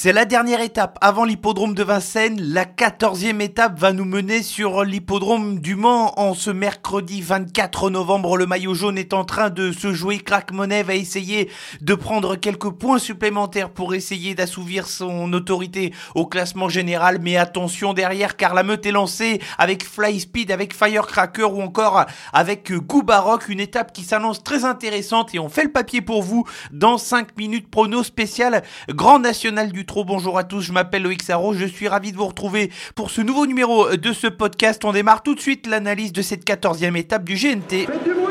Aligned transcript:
C'est 0.00 0.12
la 0.12 0.26
dernière 0.26 0.60
étape 0.60 0.96
avant 1.00 1.24
l'hippodrome 1.24 1.74
de 1.74 1.82
Vincennes. 1.82 2.40
La 2.40 2.64
quatorzième 2.64 3.40
étape 3.40 3.80
va 3.80 3.92
nous 3.92 4.04
mener 4.04 4.44
sur 4.44 4.84
l'hippodrome 4.84 5.58
du 5.58 5.74
Mans 5.74 6.16
en 6.20 6.34
ce 6.34 6.52
mercredi 6.52 7.20
24 7.20 7.90
novembre. 7.90 8.36
Le 8.36 8.46
maillot 8.46 8.74
jaune 8.74 8.96
est 8.96 9.12
en 9.12 9.24
train 9.24 9.50
de 9.50 9.72
se 9.72 9.92
jouer. 9.92 10.20
Crack 10.20 10.52
Monet 10.52 10.84
va 10.84 10.94
essayer 10.94 11.50
de 11.80 11.96
prendre 11.96 12.36
quelques 12.36 12.70
points 12.70 13.00
supplémentaires 13.00 13.70
pour 13.70 13.92
essayer 13.92 14.36
d'assouvir 14.36 14.86
son 14.86 15.32
autorité 15.32 15.92
au 16.14 16.26
classement 16.26 16.68
général. 16.68 17.18
Mais 17.20 17.36
attention 17.36 17.92
derrière 17.92 18.36
car 18.36 18.54
la 18.54 18.62
meute 18.62 18.86
est 18.86 18.92
lancée 18.92 19.40
avec 19.58 19.84
Fly 19.84 20.20
Speed, 20.20 20.52
avec 20.52 20.76
Firecracker 20.76 21.52
ou 21.52 21.60
encore 21.60 22.06
avec 22.32 22.72
Goût 22.72 23.02
Baroque. 23.02 23.48
Une 23.48 23.58
étape 23.58 23.92
qui 23.92 24.04
s'annonce 24.04 24.44
très 24.44 24.64
intéressante 24.64 25.34
et 25.34 25.40
on 25.40 25.48
fait 25.48 25.64
le 25.64 25.72
papier 25.72 26.02
pour 26.02 26.22
vous 26.22 26.44
dans 26.70 26.98
5 26.98 27.36
minutes 27.36 27.68
prono 27.68 28.04
spécial 28.04 28.62
Grand 28.90 29.18
National 29.18 29.72
du 29.72 29.87
Trop. 29.88 30.04
Bonjour 30.04 30.36
à 30.36 30.44
tous, 30.44 30.60
je 30.60 30.70
m'appelle 30.70 31.02
Loïc 31.02 31.22
Sarro, 31.22 31.54
je 31.54 31.64
suis 31.64 31.88
ravi 31.88 32.12
de 32.12 32.16
vous 32.18 32.26
retrouver 32.26 32.70
pour 32.94 33.10
ce 33.10 33.22
nouveau 33.22 33.46
numéro 33.46 33.96
de 33.96 34.12
ce 34.12 34.26
podcast. 34.26 34.84
On 34.84 34.92
démarre 34.92 35.22
tout 35.22 35.34
de 35.34 35.40
suite 35.40 35.66
l'analyse 35.66 36.12
de 36.12 36.20
cette 36.20 36.46
14e 36.46 36.94
étape 36.94 37.24
du 37.24 37.34
GNT. 37.34 37.86
Faites 37.86 38.04
du 38.04 38.12
bruit 38.12 38.26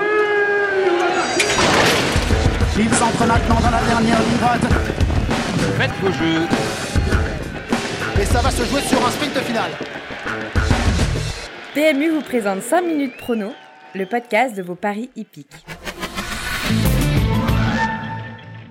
Ils 2.77 3.03
entrent 3.03 3.25
maintenant 3.25 3.59
dans 3.59 3.71
la 3.71 3.81
dernière 3.81 4.19
ligne 4.19 4.37
droite. 4.39 4.61
Faites 5.79 5.91
vos 5.99 6.11
jeux. 6.11 6.47
Et 8.21 8.25
ça 8.25 8.39
va 8.39 8.51
se 8.51 8.63
jouer 8.63 8.81
sur 8.81 9.05
un 9.05 9.09
sprint 9.09 9.39
final. 9.39 9.71
PMU 11.73 12.11
vous 12.11 12.21
présente 12.21 12.61
5 12.61 12.81
minutes 12.81 13.17
prono, 13.17 13.51
le 13.95 14.05
podcast 14.05 14.55
de 14.55 14.61
vos 14.61 14.75
paris 14.75 15.09
hippiques. 15.15 15.65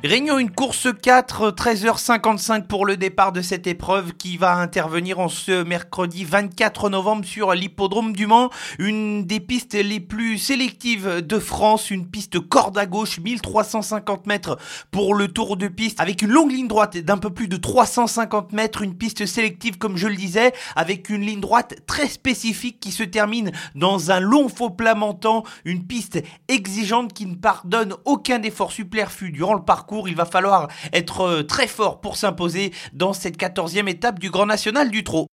Réunion 0.07 0.39
une 0.39 0.53
course 0.53 0.87
4, 1.03 1.51
13h55 1.51 2.69
pour 2.69 2.87
le 2.87 2.97
départ 2.97 3.33
de 3.33 3.43
cette 3.43 3.67
épreuve 3.67 4.13
qui 4.13 4.37
va 4.37 4.55
intervenir 4.55 5.19
en 5.19 5.29
ce 5.29 5.65
mercredi 5.65 6.25
24 6.25 6.91
novembre 6.91 7.25
sur 7.25 7.53
l'hippodrome 7.55 8.13
du 8.13 8.29
Mans. 8.29 8.51
Une 8.79 9.25
des 9.25 9.41
pistes 9.41 9.75
les 9.75 9.99
plus 9.99 10.39
sélectives 10.39 11.23
de 11.27 11.39
France, 11.41 11.91
une 11.91 12.07
piste 12.07 12.39
corde 12.39 12.79
à 12.79 12.87
gauche, 12.87 13.19
1350 13.19 14.29
mètres 14.29 14.59
pour 14.93 15.13
le 15.13 15.27
tour 15.27 15.57
de 15.57 15.67
piste 15.67 16.01
avec 16.01 16.23
une 16.23 16.31
longue 16.31 16.53
ligne 16.53 16.69
droite 16.69 16.97
d'un 16.99 17.19
peu 17.19 17.31
plus 17.31 17.49
de 17.49 17.57
350 17.57 18.53
mètres, 18.53 18.83
une 18.83 18.95
piste 18.95 19.27
sélective 19.27 19.77
comme 19.77 19.97
je 19.97 20.07
le 20.07 20.15
disais, 20.15 20.53
avec 20.77 21.11
une 21.11 21.23
ligne 21.23 21.41
droite 21.41 21.75
très 21.85 22.07
spécifique 22.07 22.79
qui 22.79 22.93
se 22.93 23.03
termine 23.03 23.51
dans 23.75 24.13
un 24.13 24.21
long 24.21 24.49
faux 24.49 24.71
plat 24.71 24.95
mentant, 24.95 25.43
une 25.65 25.85
piste 25.85 26.23
exigeante 26.47 27.13
qui 27.13 27.27
ne 27.27 27.35
pardonne 27.35 27.95
aucun 28.05 28.41
effort 28.43 28.71
superflu 28.71 29.33
durant 29.33 29.55
le 29.55 29.65
parcours 29.65 29.96
il 30.07 30.15
va 30.15 30.27
falloir 30.27 30.69
être 30.93 31.21
euh, 31.23 31.43
très 31.43 31.67
fort 31.67 32.01
pour 32.01 32.17
s'imposer 32.17 32.73
dans 32.93 33.13
cette 33.13 33.39
14e 33.39 33.89
étape 33.89 34.19
du 34.19 34.31
Grand 34.31 34.47
National 34.47 34.91
du 34.91 35.05
Trot. 35.05 35.29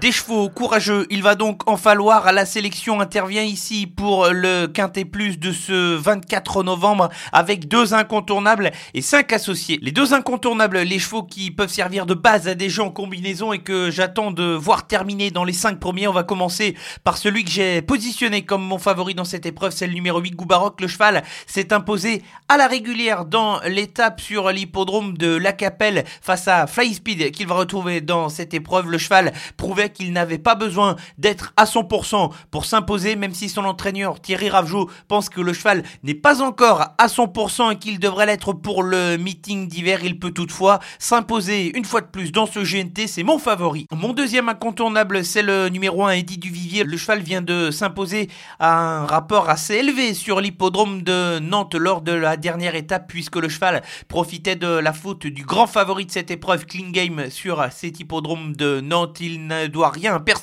Des 0.00 0.12
chevaux 0.12 0.48
courageux, 0.48 1.08
il 1.10 1.24
va 1.24 1.34
donc 1.34 1.68
en 1.68 1.76
falloir. 1.76 2.32
La 2.32 2.46
sélection 2.46 3.00
intervient 3.00 3.42
ici 3.42 3.88
pour 3.88 4.28
le 4.28 4.66
Quintet 4.66 5.04
Plus 5.04 5.40
de 5.40 5.50
ce 5.50 5.96
24 5.96 6.62
novembre 6.62 7.08
avec 7.32 7.66
deux 7.66 7.94
incontournables 7.94 8.70
et 8.94 9.02
cinq 9.02 9.32
associés. 9.32 9.80
Les 9.82 9.90
deux 9.90 10.14
incontournables, 10.14 10.78
les 10.78 11.00
chevaux 11.00 11.24
qui 11.24 11.50
peuvent 11.50 11.72
servir 11.72 12.06
de 12.06 12.14
base 12.14 12.46
à 12.46 12.54
des 12.54 12.68
jeux 12.68 12.84
en 12.84 12.90
combinaison 12.90 13.52
et 13.52 13.58
que 13.58 13.90
j'attends 13.90 14.30
de 14.30 14.44
voir 14.44 14.86
terminer 14.86 15.32
dans 15.32 15.42
les 15.42 15.52
cinq 15.52 15.80
premiers. 15.80 16.06
On 16.06 16.12
va 16.12 16.22
commencer 16.22 16.76
par 17.02 17.18
celui 17.18 17.42
que 17.42 17.50
j'ai 17.50 17.82
positionné 17.82 18.42
comme 18.44 18.62
mon 18.62 18.78
favori 18.78 19.16
dans 19.16 19.24
cette 19.24 19.46
épreuve, 19.46 19.72
c'est 19.72 19.88
le 19.88 19.94
numéro 19.94 20.20
8 20.20 20.36
Goubaroc. 20.36 20.80
Le 20.80 20.86
cheval 20.86 21.24
s'est 21.48 21.72
imposé 21.72 22.22
à 22.48 22.56
la 22.56 22.68
régulière 22.68 23.24
dans 23.24 23.58
l'étape 23.66 24.20
sur 24.20 24.52
l'hippodrome 24.52 25.18
de 25.18 25.34
La 25.34 25.52
Capelle 25.52 26.04
face 26.22 26.46
à 26.46 26.68
Fly 26.68 26.94
Speed 26.94 27.32
qu'il 27.32 27.48
va 27.48 27.56
retrouver 27.56 28.00
dans 28.00 28.28
cette 28.28 28.54
épreuve. 28.54 28.88
Le 28.90 28.98
cheval 28.98 29.32
prouvait 29.56 29.87
qu'il 29.88 30.12
n'avait 30.12 30.38
pas 30.38 30.54
besoin 30.54 30.96
d'être 31.18 31.52
à 31.56 31.64
100% 31.64 32.30
pour 32.50 32.64
s'imposer, 32.64 33.16
même 33.16 33.34
si 33.34 33.48
son 33.48 33.64
entraîneur 33.64 34.20
Thierry 34.20 34.50
Ravjou 34.50 34.90
pense 35.08 35.28
que 35.28 35.40
le 35.40 35.52
cheval 35.52 35.82
n'est 36.02 36.14
pas 36.14 36.42
encore 36.42 36.94
à 36.98 37.06
100% 37.06 37.72
et 37.72 37.76
qu'il 37.76 37.98
devrait 37.98 38.26
l'être 38.26 38.52
pour 38.52 38.82
le 38.82 39.16
meeting 39.16 39.68
d'hiver. 39.68 40.00
Il 40.04 40.18
peut 40.18 40.30
toutefois 40.30 40.78
s'imposer 40.98 41.76
une 41.76 41.84
fois 41.84 42.00
de 42.00 42.06
plus 42.06 42.32
dans 42.32 42.46
ce 42.46 42.60
GNT, 42.60 43.06
c'est 43.06 43.22
mon 43.22 43.38
favori. 43.38 43.86
Mon 43.92 44.12
deuxième 44.12 44.48
incontournable, 44.48 45.24
c'est 45.24 45.42
le 45.42 45.68
numéro 45.68 46.04
1, 46.04 46.10
Eddie 46.12 46.38
Duvivier. 46.38 46.84
Le 46.84 46.96
cheval 46.96 47.20
vient 47.20 47.42
de 47.42 47.70
s'imposer 47.70 48.28
à 48.58 48.78
un 48.78 49.06
rapport 49.06 49.48
assez 49.48 49.74
élevé 49.74 50.14
sur 50.14 50.40
l'hippodrome 50.40 51.02
de 51.02 51.38
Nantes 51.38 51.74
lors 51.74 52.02
de 52.02 52.12
la 52.12 52.36
dernière 52.36 52.74
étape, 52.74 53.08
puisque 53.08 53.36
le 53.36 53.48
cheval 53.48 53.82
profitait 54.08 54.56
de 54.56 54.68
la 54.68 54.92
faute 54.92 55.26
du 55.26 55.44
grand 55.44 55.66
favori 55.66 56.06
de 56.06 56.10
cette 56.10 56.30
épreuve, 56.30 56.66
Clean 56.66 56.90
Game, 56.90 57.30
sur 57.30 57.64
cet 57.70 58.00
hippodrome 58.00 58.54
de 58.56 58.80
Nantes. 58.80 59.20
Il 59.20 59.46
rien 59.86 60.14
à 60.14 60.20
personne 60.20 60.37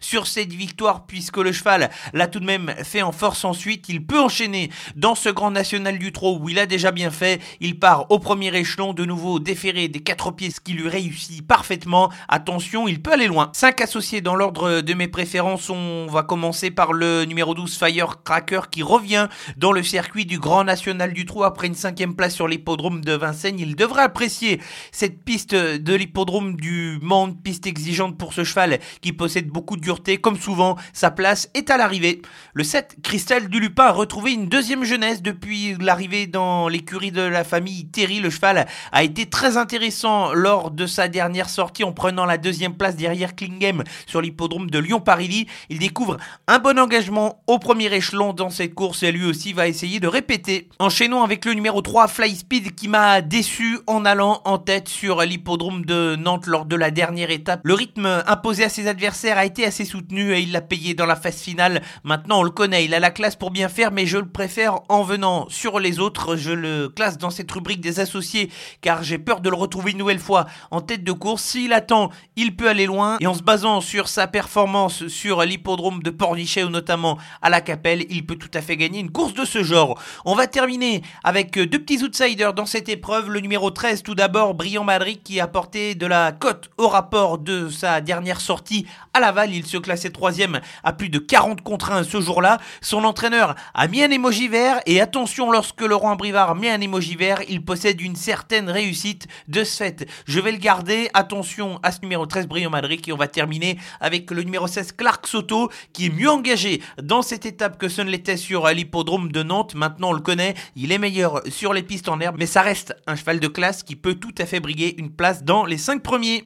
sur 0.00 0.26
cette 0.26 0.52
victoire 0.52 1.06
puisque 1.06 1.38
le 1.38 1.52
cheval 1.52 1.90
l'a 2.12 2.26
tout 2.26 2.40
de 2.40 2.44
même 2.44 2.74
fait 2.84 3.02
en 3.02 3.12
force 3.12 3.44
ensuite. 3.44 3.88
Il 3.88 4.04
peut 4.04 4.20
enchaîner 4.20 4.70
dans 4.94 5.14
ce 5.14 5.28
grand 5.28 5.50
national 5.50 5.98
du 5.98 6.12
trot 6.12 6.38
où 6.40 6.48
il 6.48 6.58
a 6.58 6.66
déjà 6.66 6.92
bien 6.92 7.10
fait. 7.10 7.40
Il 7.60 7.78
part 7.78 8.10
au 8.10 8.18
premier 8.18 8.54
échelon 8.56 8.92
de 8.92 9.04
nouveau 9.04 9.38
déféré 9.38 9.88
des 9.88 10.00
quatre 10.00 10.30
pieds 10.30 10.50
ce 10.50 10.60
qui 10.60 10.72
lui 10.72 10.88
réussit 10.88 11.46
parfaitement. 11.46 12.10
Attention, 12.28 12.88
il 12.88 13.02
peut 13.02 13.12
aller 13.12 13.26
loin. 13.26 13.50
Cinq 13.52 13.80
associés 13.80 14.20
dans 14.20 14.34
l'ordre 14.34 14.80
de 14.80 14.94
mes 14.94 15.08
préférences. 15.08 15.70
On 15.70 16.06
va 16.06 16.22
commencer 16.22 16.70
par 16.70 16.92
le 16.92 17.24
numéro 17.24 17.54
12 17.54 17.76
Firecracker 17.78 18.62
qui 18.70 18.82
revient 18.82 19.28
dans 19.56 19.72
le 19.72 19.82
circuit 19.82 20.26
du 20.26 20.38
grand 20.38 20.64
national 20.64 21.12
du 21.12 21.24
trot 21.24 21.44
après 21.44 21.66
une 21.66 21.74
cinquième 21.74 22.14
place 22.14 22.34
sur 22.34 22.48
l'hippodrome 22.48 23.04
de 23.04 23.12
Vincennes. 23.12 23.58
Il 23.58 23.76
devrait 23.76 24.02
apprécier 24.02 24.60
cette 24.92 25.24
piste 25.24 25.54
de 25.54 25.94
l'hippodrome 25.94 26.56
du 26.56 26.98
Mans, 27.02 27.32
piste 27.32 27.66
exigeante 27.66 28.18
pour 28.18 28.32
ce 28.32 28.44
cheval 28.44 28.78
qui 29.00 29.12
possède 29.12 29.45
beaucoup 29.46 29.76
de 29.76 29.80
dureté. 29.80 30.18
Comme 30.18 30.38
souvent, 30.38 30.76
sa 30.92 31.10
place 31.10 31.50
est 31.54 31.70
à 31.70 31.76
l'arrivée. 31.76 32.22
Le 32.54 32.64
7, 32.64 32.96
Christelle 33.02 33.48
Dulupin 33.48 33.84
a 33.84 33.92
retrouvé 33.92 34.32
une 34.32 34.48
deuxième 34.48 34.84
jeunesse 34.84 35.22
depuis 35.22 35.76
l'arrivée 35.80 36.26
dans 36.26 36.68
l'écurie 36.68 37.12
de 37.12 37.22
la 37.22 37.44
famille 37.44 37.88
Terry. 37.88 38.20
Le 38.20 38.30
cheval 38.30 38.66
a 38.92 39.02
été 39.02 39.26
très 39.26 39.56
intéressant 39.56 40.32
lors 40.32 40.70
de 40.70 40.86
sa 40.86 41.08
dernière 41.08 41.48
sortie 41.48 41.84
en 41.84 41.92
prenant 41.92 42.24
la 42.24 42.38
deuxième 42.38 42.74
place 42.74 42.96
derrière 42.96 43.34
Klingem 43.34 43.82
sur 44.06 44.20
l'hippodrome 44.20 44.70
de 44.70 44.78
Lyon-Paris. 44.78 45.46
Il 45.68 45.78
découvre 45.78 46.16
un 46.46 46.58
bon 46.58 46.78
engagement 46.78 47.42
au 47.46 47.58
premier 47.58 47.92
échelon 47.92 48.32
dans 48.32 48.50
cette 48.50 48.74
course 48.74 49.02
et 49.02 49.12
lui 49.12 49.24
aussi 49.24 49.52
va 49.52 49.68
essayer 49.68 50.00
de 50.00 50.08
répéter. 50.08 50.68
Enchaînons 50.78 51.22
avec 51.22 51.44
le 51.44 51.54
numéro 51.54 51.82
3, 51.82 52.08
Fly 52.08 52.36
Speed, 52.36 52.74
qui 52.74 52.88
m'a 52.88 53.20
déçu 53.20 53.78
en 53.86 54.04
allant 54.04 54.40
en 54.44 54.58
tête 54.58 54.88
sur 54.88 55.22
l'hippodrome 55.22 55.84
de 55.84 56.16
Nantes 56.16 56.46
lors 56.46 56.64
de 56.64 56.76
la 56.76 56.90
dernière 56.90 57.30
étape. 57.30 57.60
Le 57.64 57.74
rythme 57.74 58.22
imposé 58.26 58.64
à 58.64 58.68
ses 58.68 58.88
adversaires 58.88 59.25
a 59.32 59.44
été 59.44 59.64
assez 59.64 59.84
soutenu 59.84 60.32
et 60.32 60.40
il 60.40 60.52
l'a 60.52 60.60
payé 60.60 60.94
dans 60.94 61.06
la 61.06 61.16
phase 61.16 61.40
finale. 61.40 61.82
Maintenant, 62.04 62.40
on 62.40 62.42
le 62.42 62.50
connaît, 62.50 62.84
il 62.84 62.94
a 62.94 63.00
la 63.00 63.10
classe 63.10 63.36
pour 63.36 63.50
bien 63.50 63.68
faire, 63.68 63.90
mais 63.90 64.06
je 64.06 64.18
le 64.18 64.28
préfère 64.28 64.80
en 64.88 65.02
venant 65.02 65.46
sur 65.48 65.80
les 65.80 65.98
autres. 65.98 66.36
Je 66.36 66.52
le 66.52 66.88
classe 66.88 67.18
dans 67.18 67.30
cette 67.30 67.50
rubrique 67.50 67.80
des 67.80 68.00
associés 68.00 68.50
car 68.80 69.02
j'ai 69.02 69.18
peur 69.18 69.40
de 69.40 69.50
le 69.50 69.56
retrouver 69.56 69.92
une 69.92 69.98
nouvelle 69.98 70.18
fois 70.18 70.46
en 70.70 70.80
tête 70.80 71.04
de 71.04 71.12
course. 71.12 71.42
S'il 71.42 71.72
attend, 71.72 72.10
il 72.36 72.56
peut 72.56 72.68
aller 72.68 72.86
loin 72.86 73.16
et 73.20 73.26
en 73.26 73.34
se 73.34 73.42
basant 73.42 73.80
sur 73.80 74.08
sa 74.08 74.26
performance 74.26 75.08
sur 75.08 75.42
l'hippodrome 75.42 76.02
de 76.02 76.10
Pornichet 76.10 76.64
ou 76.64 76.70
notamment 76.70 77.18
à 77.42 77.50
la 77.50 77.60
Capelle, 77.60 78.06
il 78.10 78.26
peut 78.26 78.36
tout 78.36 78.50
à 78.54 78.60
fait 78.60 78.76
gagner 78.76 79.00
une 79.00 79.10
course 79.10 79.34
de 79.34 79.44
ce 79.44 79.62
genre. 79.62 80.00
On 80.24 80.34
va 80.34 80.46
terminer 80.46 81.02
avec 81.24 81.58
deux 81.58 81.78
petits 81.78 82.02
outsiders 82.02 82.54
dans 82.54 82.66
cette 82.66 82.88
épreuve. 82.88 83.30
Le 83.30 83.40
numéro 83.40 83.70
13, 83.70 84.02
tout 84.02 84.14
d'abord, 84.14 84.54
Brian 84.54 84.84
Madrid 84.84 85.22
qui 85.22 85.40
a 85.40 85.46
porté 85.46 85.94
de 85.94 86.06
la 86.06 86.32
cote 86.32 86.70
au 86.78 86.88
rapport 86.88 87.38
de 87.38 87.68
sa 87.68 88.00
dernière 88.00 88.40
sortie 88.40 88.86
à 89.16 89.20
Laval. 89.20 89.54
Il 89.54 89.66
se 89.66 89.78
classait 89.78 90.10
troisième 90.10 90.60
à 90.84 90.92
plus 90.92 91.08
de 91.08 91.18
40 91.18 91.62
contre 91.62 91.90
1 91.92 92.04
ce 92.04 92.20
jour-là. 92.20 92.58
Son 92.82 93.04
entraîneur 93.04 93.54
a 93.74 93.88
mis 93.88 94.02
un 94.02 94.10
émoji 94.10 94.48
vert 94.48 94.80
et 94.86 95.00
attention 95.00 95.50
lorsque 95.50 95.80
Laurent 95.80 96.16
Brivard 96.16 96.54
met 96.54 96.70
un 96.70 96.80
émoji 96.80 97.16
vert, 97.16 97.40
il 97.48 97.64
possède 97.64 98.00
une 98.00 98.16
certaine 98.16 98.68
réussite 98.68 99.26
de 99.48 99.64
ce 99.64 99.76
fait. 99.78 100.06
Je 100.26 100.38
vais 100.38 100.52
le 100.52 100.58
garder. 100.58 101.08
Attention 101.14 101.80
à 101.82 101.92
ce 101.92 102.00
numéro 102.02 102.26
13 102.26 102.46
Brian 102.46 102.70
Madric 102.70 103.08
et 103.08 103.12
on 103.12 103.16
va 103.16 103.28
terminer 103.28 103.78
avec 104.00 104.30
le 104.30 104.42
numéro 104.42 104.66
16 104.66 104.92
Clark 104.92 105.26
Soto 105.26 105.70
qui 105.92 106.06
est 106.06 106.10
mieux 106.10 106.30
engagé 106.30 106.82
dans 107.02 107.22
cette 107.22 107.46
étape 107.46 107.78
que 107.78 107.88
ce 107.88 108.02
ne 108.02 108.10
l'était 108.10 108.36
sur 108.36 108.68
l'hippodrome 108.68 109.32
de 109.32 109.42
Nantes. 109.42 109.74
Maintenant 109.74 110.10
on 110.10 110.12
le 110.12 110.20
connaît, 110.20 110.54
il 110.74 110.92
est 110.92 110.98
meilleur 110.98 111.40
sur 111.48 111.72
les 111.72 111.82
pistes 111.82 112.08
en 112.08 112.20
herbe 112.20 112.36
mais 112.38 112.46
ça 112.46 112.60
reste 112.60 112.94
un 113.06 113.16
cheval 113.16 113.40
de 113.40 113.48
classe 113.48 113.82
qui 113.82 113.96
peut 113.96 114.14
tout 114.14 114.34
à 114.38 114.44
fait 114.44 114.60
briguer 114.60 114.94
une 114.98 115.10
place 115.10 115.42
dans 115.42 115.64
les 115.64 115.78
5 115.78 116.02
premiers. 116.02 116.44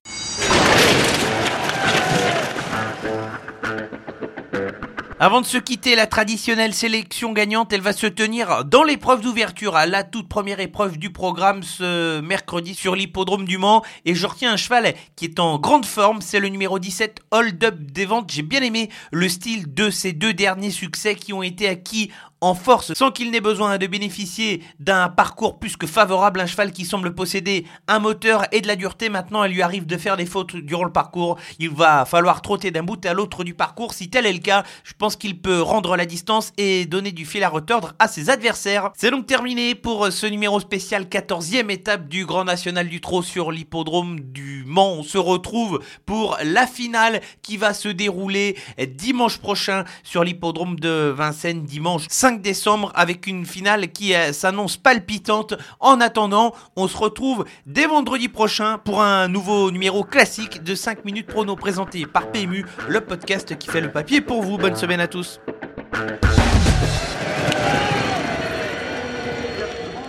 Avant 5.23 5.43
de 5.43 5.47
se 5.47 5.59
quitter, 5.59 5.97
la 5.97 6.07
traditionnelle 6.07 6.73
sélection 6.73 7.35
gagnante, 7.35 7.75
elle 7.75 7.83
va 7.83 7.93
se 7.93 8.07
tenir 8.07 8.65
dans 8.65 8.85
l'épreuve 8.85 9.21
d'ouverture, 9.21 9.77
à 9.77 9.85
la 9.85 10.03
toute 10.03 10.31
première 10.31 10.61
épreuve 10.61 10.97
du 10.97 11.11
programme 11.13 11.63
ce 11.63 12.23
mercredi 12.23 12.75
sur 12.75 12.97
l'hippodrome 12.97 13.45
du 13.45 13.59
Mans. 13.59 13.85
Et 14.07 14.15
je 14.15 14.27
retiens 14.27 14.55
un 14.55 14.57
cheval 14.57 14.95
qui 15.17 15.27
est 15.27 15.39
en 15.39 15.59
grande 15.59 15.85
forme, 15.85 16.23
c'est 16.23 16.41
le 16.41 16.49
numéro 16.49 16.79
17, 16.79 17.21
Hold 17.33 17.63
Up 17.63 17.75
des 17.81 18.07
ventes. 18.07 18.33
J'ai 18.33 18.41
bien 18.41 18.63
aimé 18.63 18.89
le 19.13 19.29
style 19.29 19.75
de 19.75 19.91
ces 19.91 20.15
deux 20.15 20.33
derniers 20.33 20.71
succès 20.71 21.15
qui 21.17 21.35
ont 21.35 21.43
été 21.43 21.69
acquis 21.69 22.11
en 22.41 22.55
force 22.55 22.95
sans 22.95 23.11
qu'il 23.11 23.31
n'ait 23.31 23.41
besoin 23.41 23.77
de 23.79 23.87
bénéficier 23.87 24.63
d'un 24.79 25.09
parcours 25.09 25.59
plus 25.59 25.77
que 25.77 25.87
favorable. 25.87 26.41
Un 26.41 26.47
cheval 26.47 26.73
qui 26.73 26.85
semble 26.85 27.15
posséder 27.15 27.67
un 27.87 27.99
moteur 27.99 28.45
et 28.53 28.61
de 28.61 28.67
la 28.67 28.77
dureté. 28.77 29.09
Maintenant, 29.09 29.45
il 29.45 29.53
lui 29.53 29.63
arrive 29.63 29.87
de 29.87 29.97
faire 29.97 30.17
des 30.17 30.27
fautes 30.27 30.57
durant 30.57 30.85
le 30.85 30.93
parcours. 30.93 31.39
Il 31.59 31.71
va 31.71 32.05
falloir 32.05 32.41
trotter 32.43 32.71
d'un 32.71 32.83
bout 32.83 33.05
à 33.05 33.13
l'autre 33.13 33.45
du 33.45 33.55
parcours. 33.55 33.95
Si 33.95 34.09
tel 34.09 34.27
est 34.27 34.33
le 34.33 34.39
cas, 34.39 34.65
je 34.85 34.95
pense 34.95 35.17
qu'il 35.17 35.41
peut 35.41 35.61
rendre 35.61 35.97
la 35.97 36.07
distance 36.07 36.53
et 36.57 36.87
donner 36.87 37.13
du 37.13 37.27
fil 37.27 37.45
à 37.45 37.49
retordre 37.49 37.95
à 37.99 38.09
ses 38.09 38.31
adversaires. 38.31 38.91
C'est 38.97 39.11
donc 39.11 39.27
terminé 39.27 39.75
pour 39.75 40.11
ce 40.11 40.27
numéro 40.27 40.61
spécial 40.61 41.05
14e 41.05 41.71
étape 41.71 42.09
du 42.09 42.25
Grand 42.25 42.45
National 42.45 42.89
du 42.89 43.01
Trot 43.01 43.23
sur 43.23 43.53
l'hippodrome 43.53 44.21
du 44.21 44.65
Mans. 44.67 44.95
On 44.95 45.03
se 45.03 45.19
retrouve 45.19 45.81
pour 46.07 46.39
la 46.43 46.67
finale 46.67 47.21
qui 47.43 47.57
va 47.57 47.75
se 47.75 47.89
dérouler 47.89 48.57
dimanche 48.97 49.39
prochain 49.39 49.85
sur 50.03 50.25
l'hippodrome 50.25 50.79
de 50.79 51.13
Vincennes, 51.15 51.65
dimanche 51.65 52.07
5 52.09 52.30
décembre, 52.39 52.93
avec 52.95 53.27
une 53.27 53.45
finale 53.45 53.89
qui 53.89 54.15
euh, 54.15 54.33
s'annonce 54.33 54.77
palpitante. 54.77 55.55
En 55.81 56.01
attendant, 56.01 56.55
on 56.77 56.89
se 56.89 56.97
retrouve 56.97 57.45
dès 57.67 57.87
vendredi 57.87 58.29
prochain 58.29 58.79
pour 58.79 59.03
un 59.03 59.29
nouveau 59.29 59.71
numéro 59.71 60.05
classique 60.05 60.63
de 60.63 60.75
5 60.75 61.05
minutes 61.05 61.27
prono 61.27 61.57
présenté 61.57 62.07
par 62.07 62.31
PMU, 62.31 62.65
le 62.89 63.01
podcast 63.01 63.57
qui 63.59 63.69
fait 63.69 63.81
le 63.81 63.91
papier 63.91 64.21
pour 64.21 64.43
vous. 64.43 64.59
Bonne 64.59 64.77
semaine 64.77 65.01
à 65.01 65.09
tous. 65.09 65.41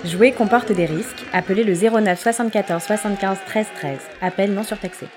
Jouer 0.06 0.31
comporte 0.31 0.71
des 0.71 0.85
risques. 0.85 1.24
Appelez 1.31 1.63
le 1.63 1.74
09 1.74 2.19
74 2.19 2.81
75 2.83 3.38
13 3.45 3.67
13. 3.75 4.00
Appel 4.21 4.53
non 4.53 4.63
surtaxé. 4.63 5.07